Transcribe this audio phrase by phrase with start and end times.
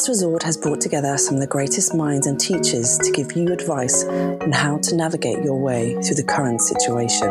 [0.00, 3.52] Last Resort has brought together some of the greatest minds and teachers to give you
[3.52, 7.28] advice on how to navigate your way through the current situation.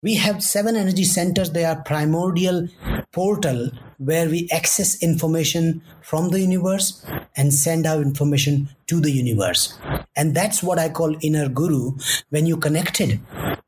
[0.00, 1.50] We have seven energy centers.
[1.50, 2.68] They are primordial
[3.10, 7.04] portal where we access information from the universe
[7.34, 9.76] and send out information to the universe.
[10.14, 11.96] And that's what I call inner guru.
[12.30, 13.18] When you connected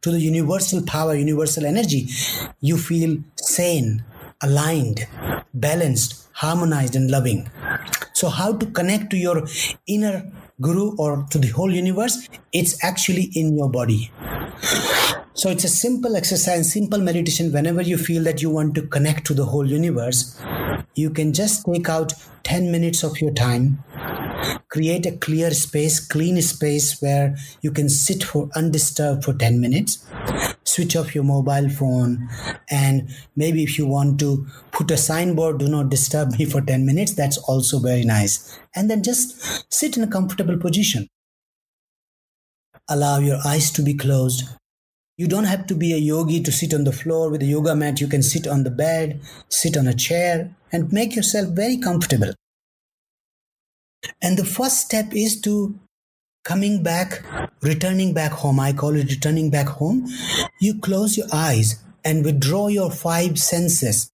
[0.02, 2.10] to the universal power, universal energy,
[2.60, 4.04] you feel sane,
[4.44, 5.06] aligned,
[5.54, 7.50] balanced, harmonized, and loving.
[8.12, 9.46] So, how to connect to your
[9.86, 10.30] inner
[10.60, 12.28] guru or to the whole universe?
[12.52, 14.10] It's actually in your body.
[15.36, 17.52] So it's a simple exercise, simple meditation.
[17.52, 20.40] Whenever you feel that you want to connect to the whole universe,
[20.94, 22.12] you can just take out
[22.44, 23.82] 10 minutes of your time,
[24.68, 30.06] create a clear space, clean space where you can sit for undisturbed for 10 minutes,
[30.64, 32.28] switch off your mobile phone,
[32.70, 36.84] and maybe if you want to put a signboard, do not disturb me for 10
[36.84, 38.58] minutes, that's also very nice.
[38.74, 41.08] And then just sit in a comfortable position.
[42.88, 44.44] Allow your eyes to be closed
[45.16, 47.76] you don't have to be a yogi to sit on the floor with a yoga
[47.76, 48.00] mat.
[48.00, 52.32] You can sit on the bed, sit on a chair, and make yourself very comfortable.
[54.20, 55.78] And the first step is to
[56.44, 57.22] coming back,
[57.62, 58.60] returning back home.
[58.60, 60.06] I call it returning back home.
[60.60, 64.10] You close your eyes and withdraw your five senses,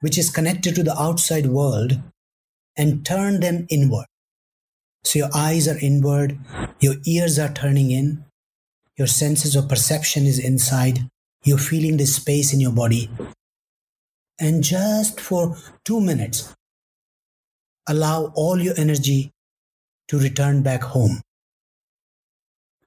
[0.00, 1.98] which is connected to the outside world,
[2.76, 4.06] and turn them inward.
[5.04, 6.38] So your eyes are inward,
[6.80, 8.24] your ears are turning in,
[8.96, 11.08] your senses of perception is inside.
[11.44, 13.08] You're feeling the space in your body.
[14.40, 16.54] And just for two minutes,
[17.88, 19.30] allow all your energy
[20.08, 21.22] to return back home.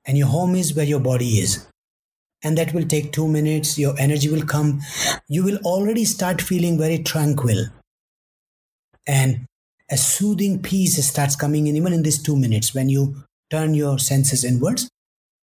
[0.05, 1.67] And your home is where your body is.
[2.43, 3.77] And that will take two minutes.
[3.77, 4.81] Your energy will come.
[5.27, 7.65] You will already start feeling very tranquil.
[9.07, 9.45] And
[9.89, 13.99] a soothing peace starts coming in even in these two minutes when you turn your
[13.99, 14.89] senses inwards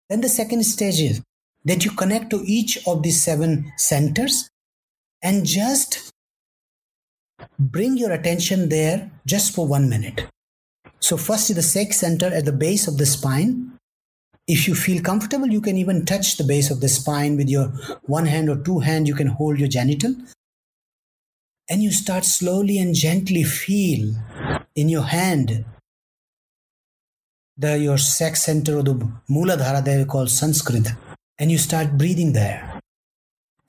[0.08, 1.22] then the second stage is
[1.64, 4.48] that you connect to each of these seven centers
[5.22, 6.12] and just
[7.58, 10.26] bring your attention there just for one minute.
[11.00, 13.75] So, first is the sex center at the base of the spine.
[14.46, 17.66] If you feel comfortable, you can even touch the base of the spine with your
[18.02, 19.08] one hand or two hand.
[19.08, 20.14] You can hold your genital.
[21.68, 24.14] And you start slowly and gently feel
[24.76, 25.64] in your hand
[27.58, 28.94] the your sex center or the
[29.30, 30.92] Muladhara they call Sanskrit,
[31.38, 32.80] and you start breathing there.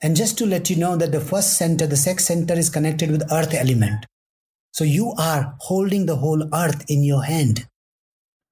[0.02, 3.10] And just to let you know that the first center, the sex center, is connected
[3.10, 4.06] with earth element.
[4.72, 7.66] So you are holding the whole earth in your hand,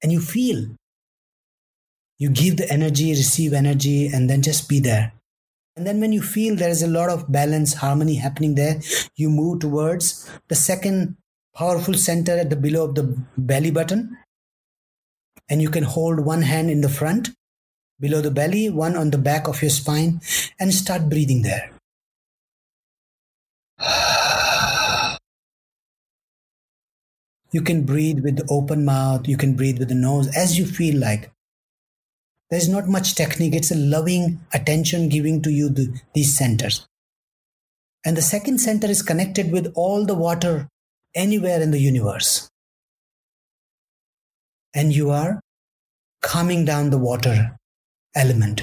[0.03, 0.75] and you feel.
[2.19, 5.13] You give the energy, receive energy, and then just be there.
[5.77, 8.81] And then when you feel there is a lot of balance, harmony happening there,
[9.15, 11.17] you move towards the second
[11.55, 14.17] powerful center at the below of the belly button
[15.49, 17.31] and you can hold one hand in the front
[17.99, 20.21] below the belly, one on the back of your spine,
[20.61, 21.71] and start breathing there.
[27.53, 30.67] You can breathe with the open mouth, you can breathe with the nose as you
[30.67, 31.31] feel like.
[32.51, 36.87] There's not much technique, it's a loving attention giving to you the, these centers.
[38.05, 40.69] And the second center is connected with all the water
[41.15, 42.49] anywhere in the universe
[44.77, 45.41] and you are
[46.23, 47.59] calming down the water
[48.15, 48.63] element.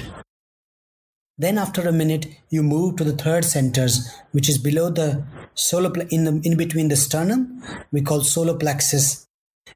[1.36, 5.24] Then after a minute, you move to the third centers, which is below the
[5.54, 9.26] solar in the in between the sternum, we call solar plexus,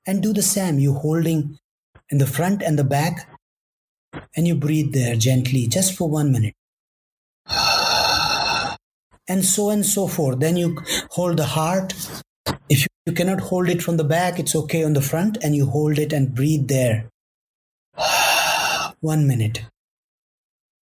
[0.06, 0.78] and do the same.
[0.78, 1.58] You holding
[2.10, 3.28] in the front and the back,
[4.36, 6.54] and you breathe there gently, just for one minute,
[9.28, 10.40] and so and so forth.
[10.40, 10.78] Then you
[11.10, 11.94] hold the heart.
[12.68, 15.66] If you cannot hold it from the back, it's okay on the front, and you
[15.66, 17.08] hold it and breathe there.
[19.00, 19.64] One minute.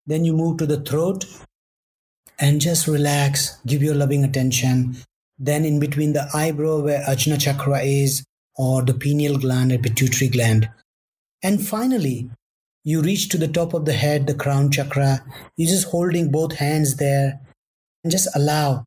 [0.06, 1.26] Then you move to the throat
[2.38, 4.96] and just relax, give your loving attention.
[5.38, 8.24] Then, in between the eyebrow where Ajna chakra is,
[8.56, 10.68] or the pineal gland or pituitary gland.
[11.42, 12.30] And finally,
[12.86, 15.24] you reach to the top of the head, the crown chakra.
[15.56, 17.40] You're just holding both hands there
[18.04, 18.84] and just allow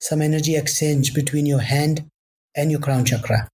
[0.00, 2.08] some energy exchange between your hand
[2.56, 3.46] and your crown chakra.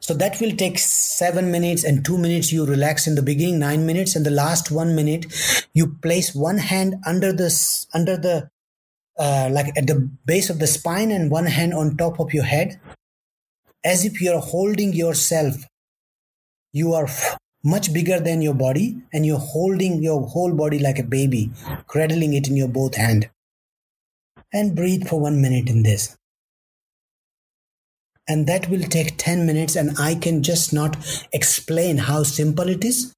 [0.00, 2.54] So that will take seven minutes and two minutes.
[2.54, 5.26] You relax in the beginning, nine minutes, and the last one minute,
[5.74, 7.52] you place one hand under the
[7.92, 8.48] under the
[9.18, 12.44] uh, like at the base of the spine and one hand on top of your
[12.44, 12.80] head,
[13.84, 15.56] as if you are holding yourself.
[16.72, 17.08] You are
[17.64, 21.50] much bigger than your body, and you're holding your whole body like a baby,
[21.86, 23.30] cradling it in your both hand
[24.52, 26.16] and breathe for one minute in this.
[28.28, 30.96] And that will take 10 minutes, and I can just not
[31.32, 33.12] explain how simple it is,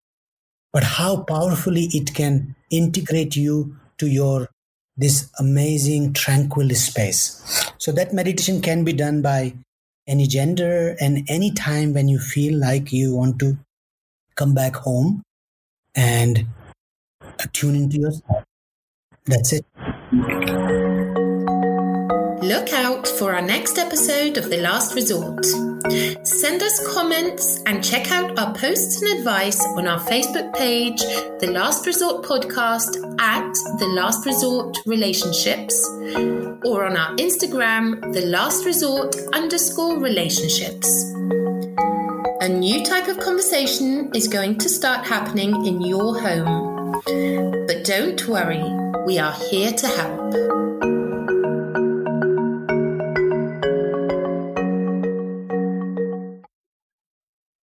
[0.72, 4.48] but how powerfully it can integrate you to your
[4.96, 7.70] this amazing tranquil space.
[7.78, 9.54] So that meditation can be done by
[10.08, 13.58] any gender and any time when you feel like you want to
[14.36, 15.22] come back home
[15.94, 16.46] and
[17.52, 18.44] tune into yourself.
[19.24, 19.64] That's it.
[22.42, 25.44] Look out for our next episode of The Last Resort.
[26.24, 31.00] Send us comments and check out our posts and advice on our Facebook page,
[31.40, 35.88] The Last Resort Podcast at The Last Resort Relationships,
[36.64, 41.05] or on our Instagram, The Last Resort underscore relationships.
[42.46, 46.92] A new type of conversation is going to start happening in your home.
[47.66, 48.62] But don't worry,
[49.04, 50.95] we are here to help.